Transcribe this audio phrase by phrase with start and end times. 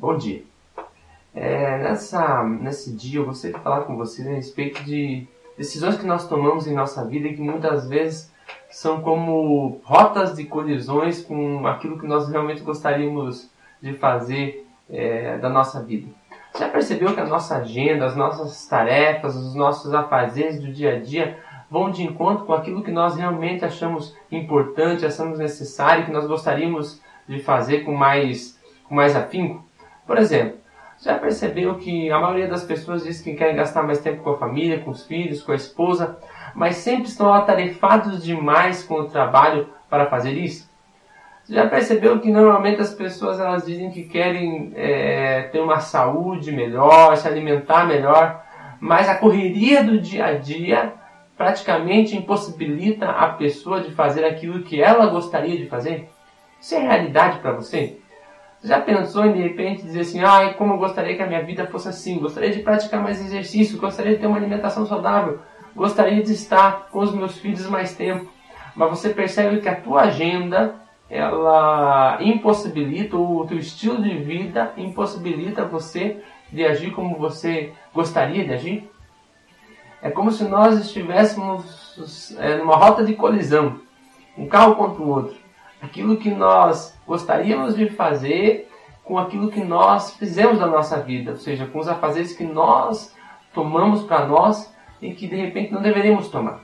[0.00, 0.44] Bom dia.
[1.34, 6.06] É, nessa, nesse dia eu gostaria de falar com vocês a respeito de decisões que
[6.06, 8.32] nós tomamos em nossa vida e que muitas vezes
[8.70, 13.50] são como rotas de colisões com aquilo que nós realmente gostaríamos
[13.82, 16.08] de fazer é, da nossa vida.
[16.56, 21.00] Já percebeu que a nossa agenda, as nossas tarefas, os nossos afazeres do dia a
[21.00, 21.36] dia
[21.68, 27.02] vão de encontro com aquilo que nós realmente achamos importante, achamos necessário, que nós gostaríamos
[27.26, 29.66] de fazer com mais, com mais afinco?
[30.08, 30.56] Por exemplo,
[31.02, 34.38] já percebeu que a maioria das pessoas diz que querem gastar mais tempo com a
[34.38, 36.16] família, com os filhos, com a esposa,
[36.54, 40.66] mas sempre estão atarefados demais com o trabalho para fazer isso?
[41.46, 47.14] Já percebeu que normalmente as pessoas elas dizem que querem é, ter uma saúde melhor,
[47.18, 48.42] se alimentar melhor,
[48.80, 50.94] mas a correria do dia a dia
[51.36, 56.08] praticamente impossibilita a pessoa de fazer aquilo que ela gostaria de fazer?
[56.58, 57.98] Isso é realidade para você?
[58.62, 61.42] Já pensou em de repente dizer assim, ai, ah, como eu gostaria que a minha
[61.42, 65.40] vida fosse assim, gostaria de praticar mais exercício, gostaria de ter uma alimentação saudável,
[65.76, 68.28] gostaria de estar com os meus filhos mais tempo.
[68.74, 70.74] Mas você percebe que a tua agenda
[71.08, 76.20] ela impossibilita, o teu estilo de vida impossibilita você
[76.52, 78.90] de agir como você gostaria de agir?
[80.02, 83.80] É como se nós estivéssemos é, numa rota de colisão,
[84.36, 85.36] um carro contra o outro.
[85.80, 88.68] Aquilo que nós gostaríamos de fazer
[89.04, 93.14] com aquilo que nós fizemos da nossa vida, ou seja, com os afazeres que nós
[93.54, 96.60] tomamos para nós e que de repente não deveríamos tomar.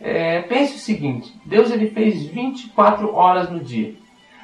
[0.00, 3.94] É, pense o seguinte: Deus ele fez 24 horas no dia.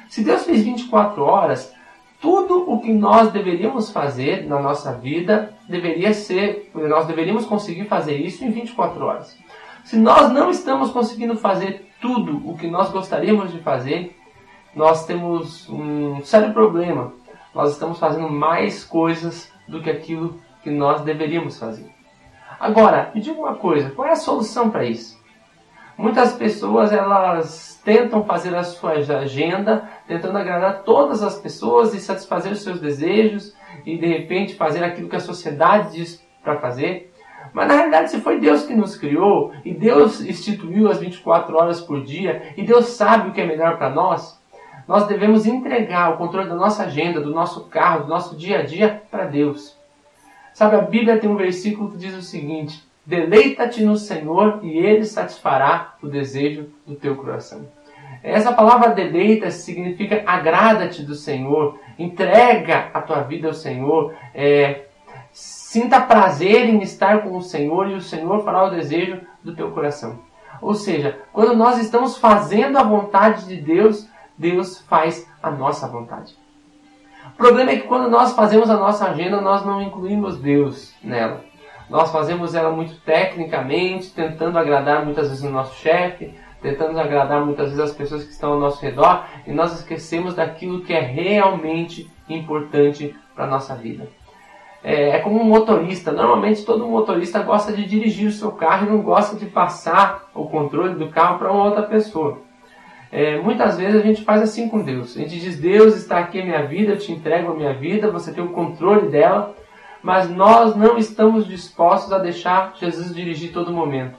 [0.07, 1.73] Se Deus fez 24 horas,
[2.21, 8.17] tudo o que nós deveríamos fazer na nossa vida deveria ser, nós deveríamos conseguir fazer
[8.17, 9.37] isso em 24 horas.
[9.83, 14.17] Se nós não estamos conseguindo fazer tudo o que nós gostaríamos de fazer,
[14.75, 17.13] nós temos um sério problema.
[17.53, 21.89] Nós estamos fazendo mais coisas do que aquilo que nós deveríamos fazer.
[22.59, 25.17] Agora, me diga uma coisa: qual é a solução para isso?
[25.97, 32.51] Muitas pessoas elas tentam fazer a sua agenda, tentando agradar todas as pessoas e satisfazer
[32.51, 37.13] os seus desejos e de repente fazer aquilo que a sociedade diz para fazer.
[37.55, 41.79] Mas na realidade, se foi Deus que nos criou e Deus instituiu as 24 horas
[41.79, 44.37] por dia e Deus sabe o que é melhor para nós,
[44.85, 48.63] nós devemos entregar o controle da nossa agenda, do nosso carro, do nosso dia a
[48.63, 49.73] dia para Deus.
[50.53, 55.05] Sabe, a Bíblia tem um versículo que diz o seguinte: Deleita-te no Senhor e Ele
[55.05, 57.65] satisfará o desejo do teu coração.
[58.21, 64.81] Essa palavra deleita significa agrada-te do Senhor, entrega a tua vida ao Senhor, é,
[65.35, 69.69] sinta prazer em estar com o Senhor e o Senhor fará o desejo do teu
[69.71, 70.19] coração.
[70.61, 74.07] Ou seja, quando nós estamos fazendo a vontade de Deus,
[74.37, 76.33] Deus faz a nossa vontade.
[77.27, 81.43] O problema é que quando nós fazemos a nossa agenda, nós não incluímos Deus nela.
[81.89, 87.65] Nós fazemos ela muito tecnicamente, tentando agradar muitas vezes o nosso chefe, tentando agradar muitas
[87.65, 92.09] vezes as pessoas que estão ao nosso redor, e nós esquecemos daquilo que é realmente
[92.29, 94.07] importante para a nossa vida.
[94.87, 96.11] É, é, como um motorista.
[96.11, 100.45] Normalmente todo motorista gosta de dirigir o seu carro e não gosta de passar o
[100.45, 102.37] controle do carro para uma outra pessoa.
[103.11, 105.17] É, muitas vezes a gente faz assim com Deus.
[105.17, 108.11] A gente diz: Deus está aqui a minha vida, eu te entrego a minha vida,
[108.11, 109.55] você tem o controle dela
[110.05, 114.15] mas nós não estamos dispostos a deixar Jesus dirigir todo momento.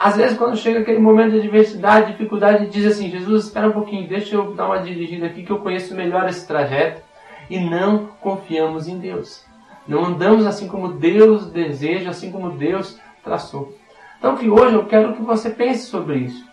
[0.00, 4.08] Às vezes, quando chega aquele momento de adversidade, dificuldade, diz assim: Jesus, espera um pouquinho,
[4.08, 7.02] deixa eu dar uma dirigida aqui que eu conheço melhor esse trajeto.
[7.50, 9.45] E não confiamos em Deus.
[9.86, 13.76] Não andamos assim como Deus deseja, assim como Deus traçou.
[14.18, 16.46] Então, que hoje eu quero que você pense sobre isso.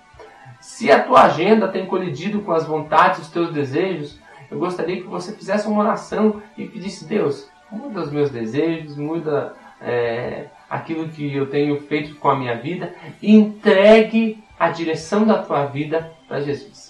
[0.59, 5.07] Se a tua agenda tem colidido com as vontades, os teus desejos, eu gostaria que
[5.07, 11.35] você fizesse uma oração e pedisse: Deus, muda os meus desejos, muda é, aquilo que
[11.35, 16.41] eu tenho feito com a minha vida e entregue a direção da tua vida para
[16.41, 16.83] Jesus.